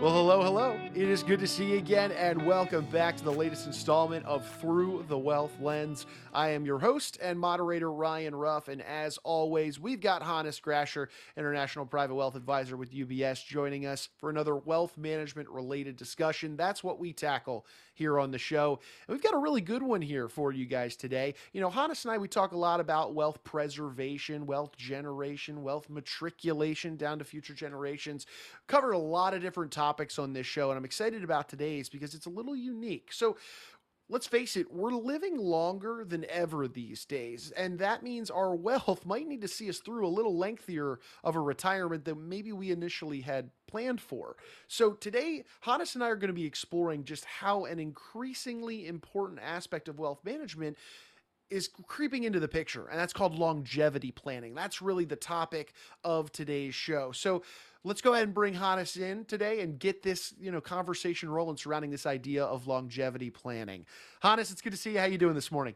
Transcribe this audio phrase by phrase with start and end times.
[0.00, 0.78] Well, hello, hello.
[0.94, 4.46] It is good to see you again, and welcome back to the latest installment of
[4.60, 6.06] Through the Wealth Lens.
[6.32, 11.08] I am your host and moderator, Ryan Ruff, and as always, we've got Hannes Grasher,
[11.36, 16.56] International Private Wealth Advisor with UBS, joining us for another wealth management related discussion.
[16.56, 18.78] That's what we tackle here on the show.
[19.08, 21.34] And we've got a really good one here for you guys today.
[21.52, 25.90] You know, Hannes and I, we talk a lot about wealth preservation, wealth generation, wealth
[25.90, 28.26] matriculation down to future generations.
[28.68, 29.87] Covered a lot of different topics
[30.18, 33.10] on this show, and I'm excited about today's because it's a little unique.
[33.12, 33.36] So,
[34.08, 37.52] let's face it, we're living longer than ever these days.
[37.56, 41.36] And that means our wealth might need to see us through a little lengthier of
[41.36, 44.36] a retirement than maybe we initially had planned for.
[44.66, 49.40] So today, Hannes and I are going to be exploring just how an increasingly important
[49.42, 50.78] aspect of wealth management
[51.50, 54.54] is creeping into the picture, and that's called longevity planning.
[54.54, 55.72] That's really the topic
[56.04, 57.12] of today's show.
[57.12, 57.42] So
[57.84, 61.56] let's go ahead and bring Hannes in today and get this, you know, conversation rolling
[61.56, 63.86] surrounding this idea of longevity planning.
[64.20, 64.98] Hannes, it's good to see you.
[64.98, 65.74] How you doing this morning?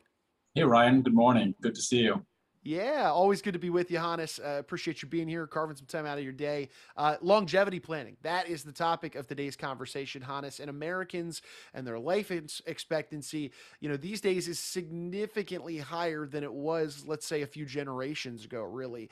[0.55, 1.55] Hey Ryan, good morning.
[1.63, 2.25] Good to see you.
[2.65, 4.39] Yeah, always good to be with you, Hannes.
[4.39, 6.69] Uh, appreciate you being here, carving some time out of your day.
[6.97, 8.17] Uh, longevity planning.
[8.23, 10.61] That is the topic of today's conversation, Hannes.
[10.61, 11.43] And Americans
[11.75, 17.27] and their life expectancy, you know, these days is significantly higher than it was, let's
[17.27, 19.11] say, a few generations ago, really.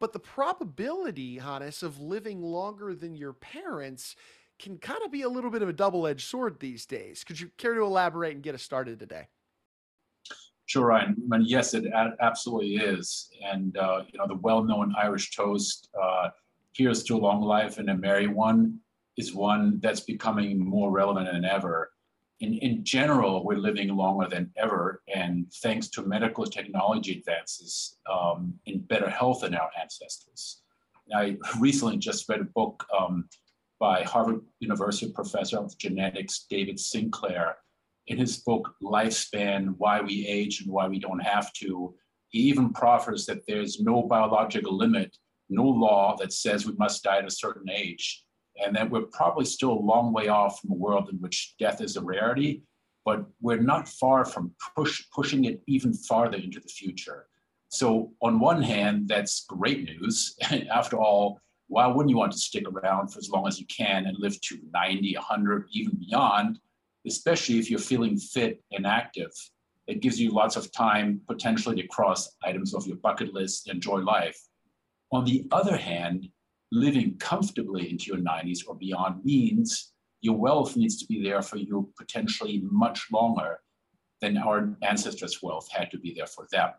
[0.00, 4.16] But the probability, Hannes, of living longer than your parents
[4.58, 7.22] can kind of be a little bit of a double edged sword these days.
[7.22, 9.28] Could you care to elaborate and get us started today?
[10.72, 11.16] Sure, Ryan.
[11.42, 11.84] Yes, it
[12.20, 13.28] absolutely is.
[13.44, 16.30] And, uh, you know, the well known Irish toast, uh,
[16.72, 18.78] here's to a long life and a merry one,
[19.18, 21.90] is one that's becoming more relevant than ever
[22.42, 28.54] in, in general, we're living longer than ever, and thanks to medical technology advances um,
[28.66, 30.62] in better health than our ancestors.
[31.14, 33.28] I recently just read a book um,
[33.78, 37.58] by Harvard University professor of genetics, David Sinclair.
[38.06, 41.94] In his book, Lifespan Why We Age and Why We Don't Have to,
[42.28, 45.16] he even proffers that there's no biological limit,
[45.48, 48.24] no law that says we must die at a certain age
[48.64, 51.80] and that we're probably still a long way off from a world in which death
[51.80, 52.62] is a rarity,
[53.04, 57.26] but we're not far from push, pushing it even farther into the future.
[57.68, 60.36] So, on one hand, that's great news.
[60.70, 64.06] After all, why wouldn't you want to stick around for as long as you can
[64.06, 66.58] and live to 90, 100, even beyond,
[67.06, 69.30] especially if you're feeling fit and active?
[69.86, 73.98] It gives you lots of time potentially to cross items off your bucket list, enjoy
[73.98, 74.38] life.
[75.10, 76.28] On the other hand,
[76.70, 81.56] living comfortably into your 90s or beyond means your wealth needs to be there for
[81.56, 83.58] you potentially much longer
[84.20, 86.70] than our ancestors' wealth had to be there for them.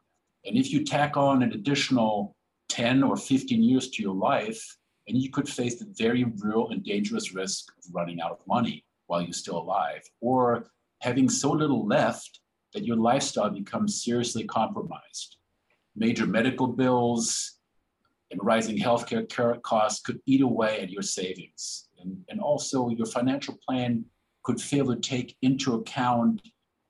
[0.46, 2.36] And if you tack on an additional
[2.70, 6.84] 10 or 15 years to your life, and you could face the very real and
[6.84, 10.66] dangerous risk of running out of money while you're still alive, or
[11.02, 12.40] having so little left
[12.74, 15.38] that your lifestyle becomes seriously compromised.
[15.96, 17.60] Major medical bills,
[18.32, 21.90] and rising healthcare costs could eat away at your savings.
[22.00, 24.04] And, and also, your financial plan
[24.42, 26.42] could fail to take into account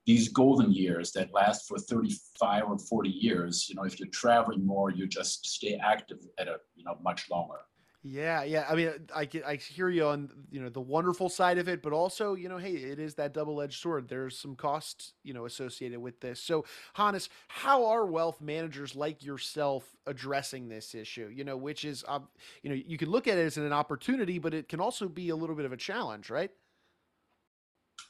[0.05, 3.67] these golden years that last for 35 or 40 years.
[3.67, 7.29] You know, if you're traveling more, you just stay active at a you know much
[7.29, 7.59] longer.
[8.05, 8.65] Yeah, yeah.
[8.69, 11.93] I mean, I I hear you on you know the wonderful side of it, but
[11.93, 14.09] also you know, hey, it is that double edged sword.
[14.09, 16.41] There's some costs you know associated with this.
[16.41, 16.65] So,
[16.95, 21.31] Hannes, how are wealth managers like yourself addressing this issue?
[21.33, 22.27] You know, which is um,
[22.61, 25.29] you know you can look at it as an opportunity, but it can also be
[25.29, 26.51] a little bit of a challenge, right?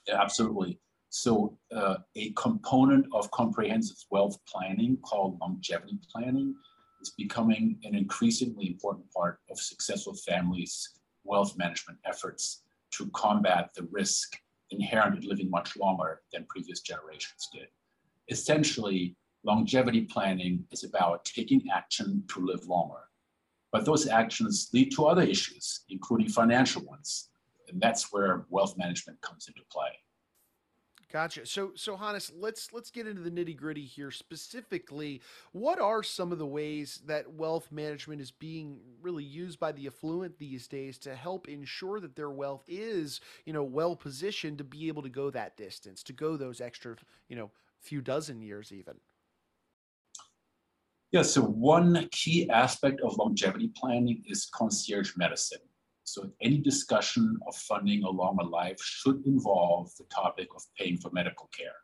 [0.07, 0.79] Yeah, absolutely.
[1.09, 6.55] So, uh, a component of comprehensive wealth planning called longevity planning
[7.03, 10.90] is becoming an increasingly important part of successful families'
[11.25, 14.38] wealth management efforts to combat the risk
[14.72, 17.68] inherent in living much longer than previous generations did.
[18.30, 23.03] Essentially, longevity planning is about taking action to live longer.
[23.73, 27.29] But those actions lead to other issues, including financial ones.
[27.67, 29.91] And that's where wealth management comes into play.
[31.13, 31.45] Gotcha.
[31.45, 34.09] So, so Hannes, let's let's get into the nitty gritty here.
[34.09, 35.21] Specifically,
[35.51, 39.85] what are some of the ways that wealth management is being really used by the
[39.85, 44.63] affluent these days to help ensure that their wealth is, you know, well positioned to
[44.63, 46.95] be able to go that distance, to go those extra,
[47.29, 48.95] you know, few dozen years even.
[51.11, 51.21] Yeah.
[51.21, 55.59] So one key aspect of longevity planning is concierge medicine.
[56.03, 61.09] So any discussion of funding along a life should involve the topic of paying for
[61.11, 61.76] medical care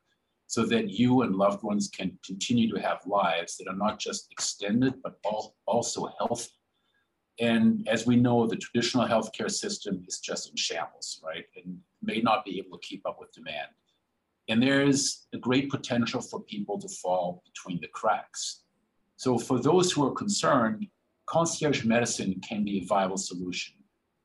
[0.48, 4.28] so that you and loved ones can continue to have lives that are not just
[4.32, 5.20] extended, but
[5.68, 6.50] also healthy.
[7.40, 11.46] And as we know, the traditional healthcare system is just in shambles, right?
[11.56, 13.70] And may not be able to keep up with demand.
[14.50, 18.64] And there is a great potential for people to fall between the cracks.
[19.16, 20.88] So for those who are concerned,
[21.28, 23.76] concierge medicine can be a viable solution.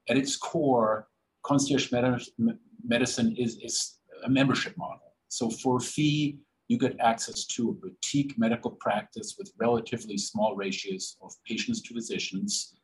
[0.08, 1.08] At its core,
[1.42, 5.14] concierge med- medicine is, is a membership model.
[5.28, 10.56] So for a fee, you get access to a boutique medical practice with relatively small
[10.56, 12.74] ratios of patients to physicians,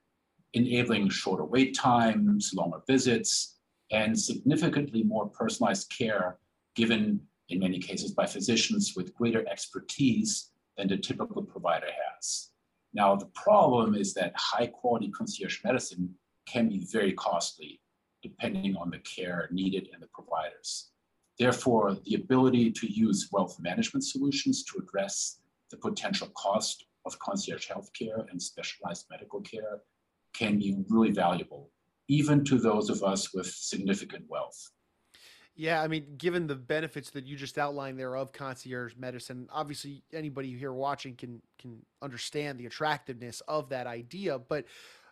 [0.53, 3.59] enabling shorter wait times, longer visits,
[3.91, 6.39] and significantly more personalized care
[6.75, 12.51] given in many cases by physicians with greater expertise than the typical provider has.
[12.93, 16.15] Now, the problem is that high quality concierge medicine
[16.51, 17.81] can be very costly
[18.23, 20.91] depending on the care needed and the providers.
[21.39, 27.67] Therefore, the ability to use wealth management solutions to address the potential cost of concierge
[27.67, 29.81] healthcare and specialized medical care
[30.35, 31.71] can be really valuable,
[32.09, 34.71] even to those of us with significant wealth.
[35.57, 40.03] Yeah, I mean, given the benefits that you just outlined there of concierge medicine, obviously
[40.13, 44.39] anybody here watching can can understand the attractiveness of that idea.
[44.39, 44.67] But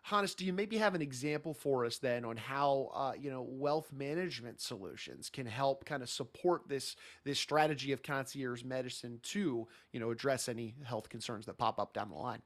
[0.08, 3.42] Hannes, do you maybe have an example for us then on how uh, you know
[3.42, 9.68] wealth management solutions can help kind of support this this strategy of concierge medicine to
[9.92, 12.40] you know address any health concerns that pop up down the line?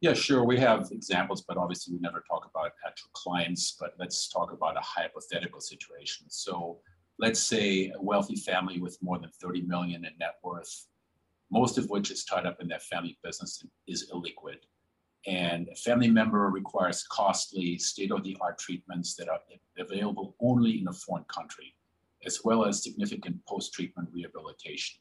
[0.00, 0.44] Yeah, sure.
[0.44, 4.76] We have examples, but obviously we never talk about actual clients, but let's talk about
[4.76, 6.26] a hypothetical situation.
[6.28, 6.80] So
[7.20, 10.88] let's say a wealthy family with more than 30 million in net worth,
[11.52, 14.56] most of which is tied up in their family business and is illiquid.
[15.26, 19.40] And a family member requires costly state-of-the-art treatments that are
[19.78, 21.74] available only in a foreign country,
[22.26, 25.00] as well as significant post-treatment rehabilitation.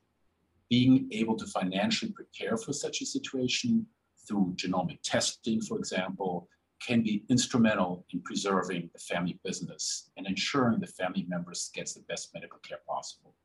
[0.70, 3.86] Being able to financially prepare for such a situation
[4.25, 6.48] through genomic testing, for example,
[6.86, 12.02] can be instrumental in preserving the family business and ensuring the family members gets the
[12.10, 13.36] best medical care possible.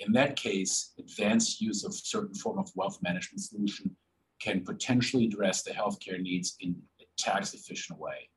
[0.00, 3.96] In that case, advanced use of certain form of wealth management solution
[4.40, 8.28] can potentially address the healthcare needs in a tax efficient way.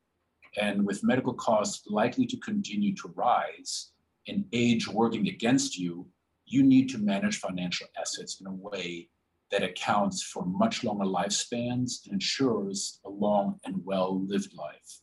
[0.58, 3.92] And with medical costs likely to continue to rise
[4.28, 6.08] and age working against you,
[6.46, 9.08] you need to manage financial assets in a way
[9.52, 15.02] that accounts for much longer lifespans and ensures a long and well lived life.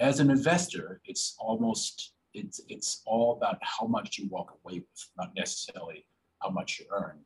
[0.00, 5.10] As an investor, it's almost it's it's all about how much you walk away with,
[5.16, 6.06] not necessarily
[6.42, 7.20] how much you earn.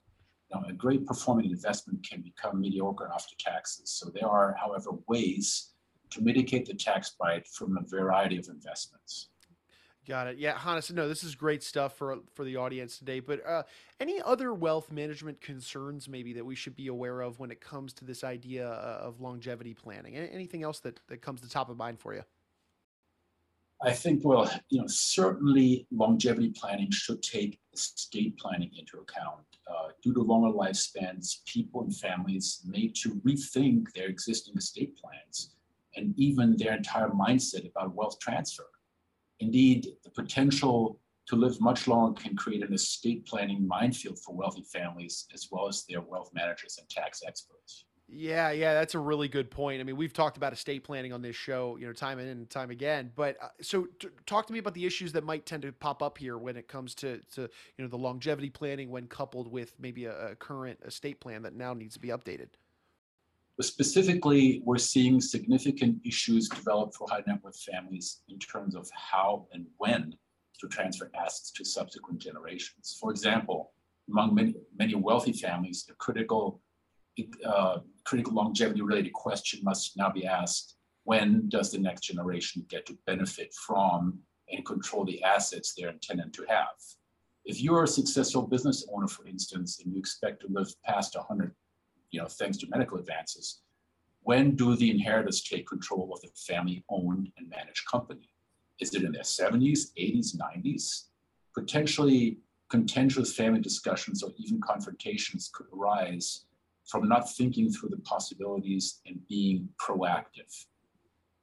[0.53, 3.91] A great performing investment can become mediocre after taxes.
[3.91, 5.73] So there are, however, ways
[6.11, 9.29] to mitigate the tax bite from a variety of investments.
[10.06, 10.39] Got it.
[10.39, 13.21] Yeah, Hannes, no, this is great stuff for for the audience today.
[13.21, 13.65] But uh,
[14.00, 17.93] any other wealth management concerns maybe that we should be aware of when it comes
[17.94, 20.17] to this idea uh, of longevity planning?
[20.17, 22.23] Anything else that, that comes to top of mind for you?
[23.81, 29.45] I think, well, you know, certainly longevity planning should take estate planning into account.
[29.71, 35.55] Uh, due to longer lifespans, people and families need to rethink their existing estate plans
[35.95, 38.67] and even their entire mindset about wealth transfer.
[39.41, 44.65] Indeed, the potential to live much longer can create an estate planning minefield for wealthy
[44.73, 47.85] families as well as their wealth managers and tax experts.
[48.10, 49.81] Yeah, yeah, that's a really good point.
[49.81, 52.70] I mean, we've talked about estate planning on this show, you know, time and time
[52.70, 53.12] again.
[53.15, 56.03] But uh, so, t- talk to me about the issues that might tend to pop
[56.03, 57.48] up here when it comes to, to you
[57.84, 61.74] know, the longevity planning when coupled with maybe a, a current estate plan that now
[61.74, 62.48] needs to be updated.
[63.60, 69.48] Specifically, we're seeing significant issues develop for high net worth families in terms of how
[69.53, 70.15] and when
[70.60, 72.96] to transfer assets to subsequent generations.
[72.98, 73.72] For example,
[74.08, 76.62] among many, many wealthy families, a critical,
[77.44, 82.84] uh, critical longevity related question must now be asked when does the next generation get
[82.87, 84.19] to benefit from
[84.51, 86.77] and control the assets they're intended to have?
[87.44, 91.55] If you're a successful business owner, for instance, and you expect to live past 100
[92.10, 93.60] you know, thanks to medical advances.
[94.22, 98.31] When do the inheritors take control of the family-owned and managed company?
[98.81, 101.05] Is it in their 70s, 80s, 90s?
[101.55, 102.39] Potentially
[102.70, 106.44] contentious family discussions or even confrontations could arise
[106.89, 110.67] from not thinking through the possibilities and being proactive.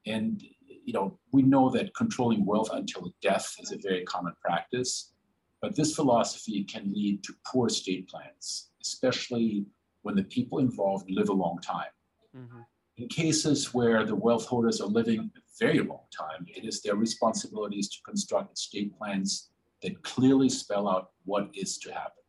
[0.06, 0.42] And
[0.84, 5.12] you know, we know that controlling wealth until death is a very common practice,
[5.60, 9.66] but this philosophy can lead to poor estate plans, especially
[10.02, 11.90] when the people involved live a long time.
[12.36, 12.60] Mm-hmm.
[12.98, 16.94] In cases where the wealth holders are living a very long time, it is their
[16.94, 19.50] responsibilities to construct estate plans
[19.82, 22.22] that clearly spell out what is to happen.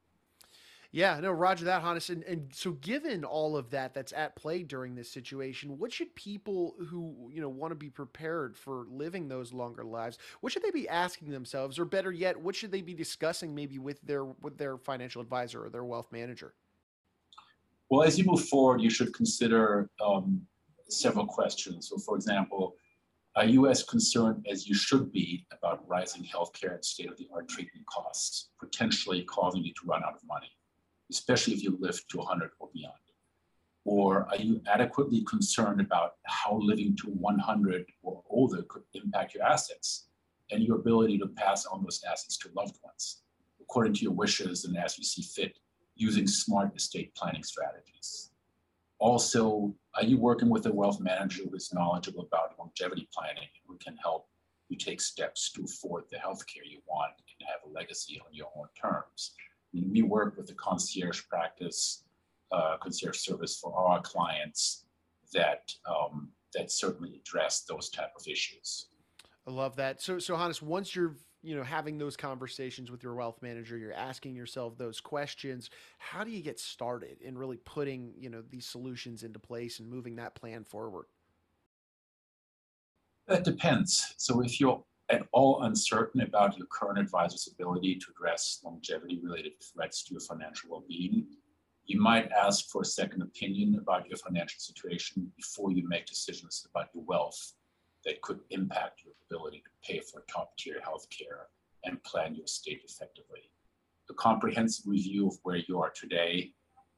[0.98, 2.10] Yeah, no, Roger that, Hannes.
[2.10, 6.16] And, and so, given all of that that's at play during this situation, what should
[6.16, 10.18] people who you know want to be prepared for living those longer lives?
[10.42, 13.78] What should they be asking themselves, or better yet, what should they be discussing maybe
[13.78, 16.56] with their with their financial advisor or their wealth manager?
[17.92, 20.42] Well, as you move forward, you should consider um,
[20.90, 21.90] several questions.
[21.90, 22.76] So, for example,
[23.36, 28.50] are you as concerned as you should be about rising healthcare and state-of-the-art treatment costs,
[28.60, 30.57] potentially causing you to run out of money?
[31.12, 32.94] Especially if you live to 100 or beyond?
[33.86, 39.44] Or are you adequately concerned about how living to 100 or older could impact your
[39.44, 40.08] assets
[40.52, 43.22] and your ability to pass on those assets to loved ones
[43.62, 45.60] according to your wishes and as you see fit
[45.96, 48.32] using smart estate planning strategies?
[49.00, 53.64] Also, are you working with a wealth manager who is knowledgeable about longevity planning and
[53.68, 54.28] who can help
[54.70, 58.48] you take steps to afford the healthcare you want and have a legacy on your
[58.58, 59.32] own terms?
[59.74, 62.04] We work with the concierge practice,
[62.52, 64.86] uh, concierge service for our clients
[65.34, 68.88] that um, that certainly address those type of issues.
[69.48, 70.02] I love that.
[70.02, 73.94] So, so Hannes, once you're you know having those conversations with your wealth manager, you're
[73.94, 75.70] asking yourself those questions.
[75.98, 79.90] How do you get started in really putting you know these solutions into place and
[79.90, 81.06] moving that plan forward?
[83.28, 84.14] That depends.
[84.18, 89.54] So, if you're at all uncertain about your current advisor's ability to address longevity related
[89.62, 91.26] threats to your financial well being,
[91.86, 96.68] you might ask for a second opinion about your financial situation before you make decisions
[96.70, 97.54] about your wealth
[98.04, 101.46] that could impact your ability to pay for top tier healthcare
[101.86, 103.50] and plan your estate effectively.
[104.10, 106.52] A comprehensive review of where you are today,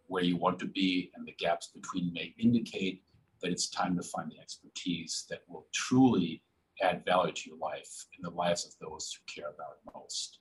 [0.07, 3.03] where you want to be, and the gaps between may indicate
[3.41, 6.41] that it's time to find the expertise that will truly
[6.81, 10.39] add value to your life and the lives of those who care about most.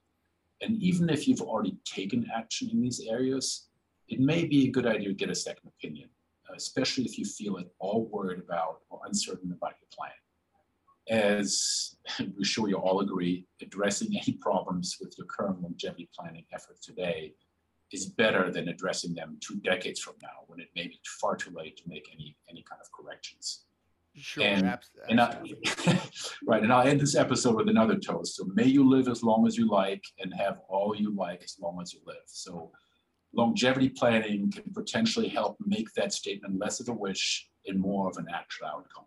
[0.61, 3.69] And even if you've already taken action in these areas,
[4.09, 6.09] it may be a good idea to get a second opinion,
[6.51, 10.11] uh, especially if you feel at all worried about or uncertain about your plan.
[11.11, 11.97] As
[12.37, 17.35] we're sure you all agree, addressing any problems with your current longevity planning efforts today
[17.93, 21.51] is better than addressing them two decades from now when it may be far too
[21.51, 23.65] late to make any, any kind of corrections.
[24.19, 24.45] Sure.
[24.45, 25.41] And, abs- and I,
[26.47, 28.37] right, and I'll end this episode with another toast.
[28.37, 31.57] So may you live as long as you like and have all you like as
[31.61, 32.17] long as you live.
[32.27, 32.73] So
[33.33, 38.17] longevity planning can potentially help make that statement less of a wish and more of
[38.17, 39.05] an actual outcome.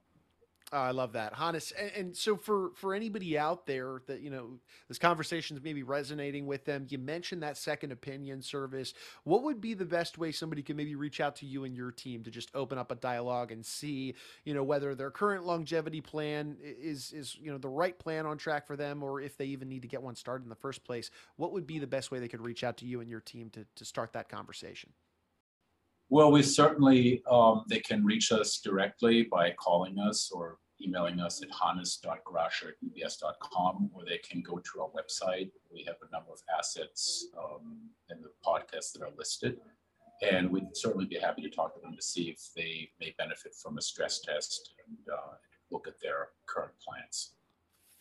[0.73, 1.73] Oh, I love that, Hannes.
[1.77, 5.83] And, and, so for for anybody out there that you know this conversation is maybe
[5.83, 8.93] resonating with them, you mentioned that second opinion service.
[9.25, 11.91] What would be the best way somebody can maybe reach out to you and your
[11.91, 15.99] team to just open up a dialogue and see you know whether their current longevity
[15.99, 19.45] plan is is you know the right plan on track for them, or if they
[19.47, 21.11] even need to get one started in the first place?
[21.35, 23.49] What would be the best way they could reach out to you and your team
[23.51, 24.91] to to start that conversation?
[26.11, 31.41] Well, we certainly, um, they can reach us directly by calling us or emailing us
[31.41, 35.51] at hannes.grasher at ubs.com, or they can go to our website.
[35.73, 37.77] We have a number of assets um,
[38.09, 39.61] in the podcast that are listed.
[40.21, 43.55] And we'd certainly be happy to talk to them to see if they may benefit
[43.55, 45.35] from a stress test and uh,
[45.71, 47.35] look at their current plans.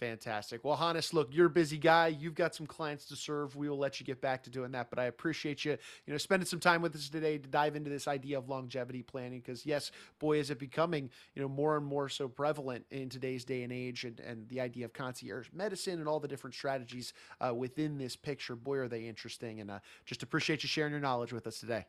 [0.00, 0.64] Fantastic.
[0.64, 2.06] Well, Hannes, look, you're a busy guy.
[2.08, 3.54] You've got some clients to serve.
[3.54, 5.72] We will let you get back to doing that, but I appreciate you,
[6.06, 9.02] you know, spending some time with us today to dive into this idea of longevity
[9.02, 9.40] planning.
[9.40, 13.44] Because yes, boy, is it becoming, you know, more and more so prevalent in today's
[13.44, 17.12] day and age, and, and the idea of concierge medicine and all the different strategies
[17.46, 18.56] uh, within this picture.
[18.56, 19.60] Boy, are they interesting!
[19.60, 21.84] And uh, just appreciate you sharing your knowledge with us today.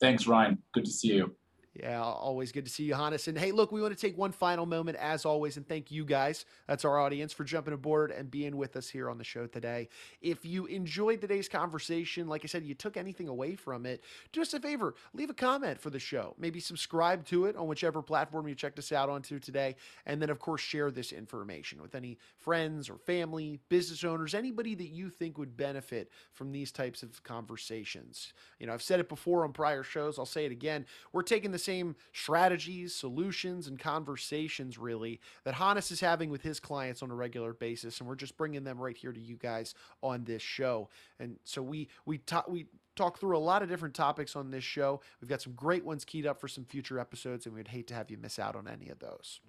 [0.00, 0.58] Thanks, Ryan.
[0.72, 1.36] Good to see you.
[1.74, 3.28] Yeah, always good to see you, Hannes.
[3.28, 6.04] And hey, look, we want to take one final moment, as always, and thank you
[6.04, 9.46] guys, that's our audience, for jumping aboard and being with us here on the show
[9.46, 9.88] today.
[10.20, 14.42] If you enjoyed today's conversation, like I said, you took anything away from it, do
[14.42, 16.34] us a favor, leave a comment for the show.
[16.38, 19.76] Maybe subscribe to it on whichever platform you checked us out onto today.
[20.04, 24.74] And then, of course, share this information with any friends or family, business owners, anybody
[24.74, 28.34] that you think would benefit from these types of conversations.
[28.58, 30.84] You know, I've said it before on prior shows, I'll say it again.
[31.14, 36.60] We're taking the same strategies, solutions, and conversations really that Hannes is having with his
[36.60, 39.74] clients on a regular basis, and we're just bringing them right here to you guys
[40.02, 40.88] on this show.
[41.18, 44.64] And so we we talk we talk through a lot of different topics on this
[44.64, 45.00] show.
[45.20, 47.94] We've got some great ones keyed up for some future episodes, and we'd hate to
[47.94, 49.40] have you miss out on any of those.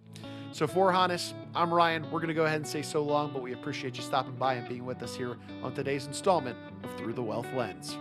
[0.52, 2.10] So for Hannes, I'm Ryan.
[2.12, 4.68] We're gonna go ahead and say so long, but we appreciate you stopping by and
[4.68, 7.98] being with us here on today's installment of Through the Wealth Lens.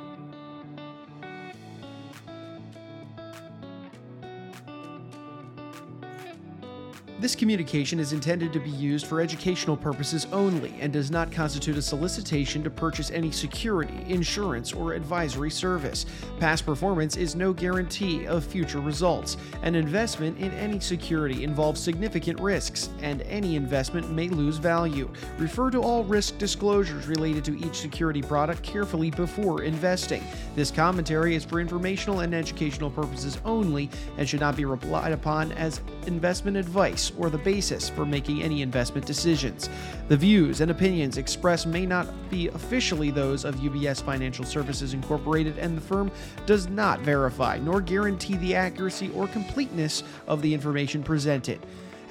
[7.23, 11.77] This communication is intended to be used for educational purposes only and does not constitute
[11.77, 16.05] a solicitation to purchase any security, insurance, or advisory service.
[16.41, 19.37] Past performance is no guarantee of future results.
[19.63, 25.09] An investment in any security involves significant risks, and any investment may lose value.
[25.39, 30.25] Refer to all risk disclosures related to each security product carefully before investing.
[30.57, 33.89] This commentary is for informational and educational purposes only
[34.19, 38.63] and should not be relied upon as investment advice or the basis for making any
[38.63, 39.69] investment decisions.
[40.09, 45.59] The views and opinions expressed may not be officially those of UBS Financial Services Incorporated,
[45.59, 46.11] and the firm
[46.47, 51.61] does not verify nor guarantee the accuracy or completeness of the information presented.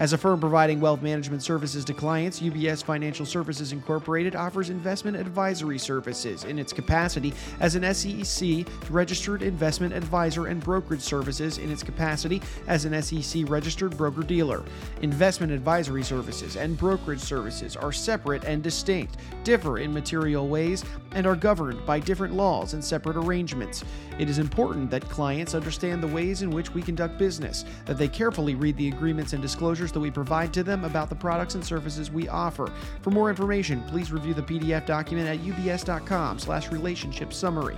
[0.02, 5.16] As a firm providing wealth management services to clients, UBS Financial Services Incorporated offers investment
[5.16, 11.72] advisory services in its capacity as an SEC registered investment advisor and brokerage services in
[11.72, 14.64] its capacity as an SEC registered broker dealer.
[15.04, 21.28] Investment advisory services and brokerage services are separate and distinct, differ in material ways, and
[21.28, 23.84] are governed by different laws and separate arrangements.
[24.20, 28.08] It is important that clients understand the ways in which we conduct business, that they
[28.08, 31.66] carefully read the agreements and disclosures that we provide to them about the products and
[31.66, 32.72] services we offer.
[33.02, 37.78] For more information, please review the PDF document at ubs.com/relationship summary.